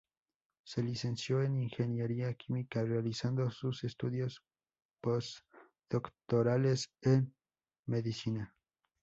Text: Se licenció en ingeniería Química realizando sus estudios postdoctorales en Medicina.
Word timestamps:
Se 0.63 0.81
licenció 0.81 1.43
en 1.43 1.61
ingeniería 1.61 2.33
Química 2.33 2.81
realizando 2.83 3.51
sus 3.51 3.83
estudios 3.83 4.41
postdoctorales 4.99 6.89
en 7.03 7.35
Medicina. 7.85 8.55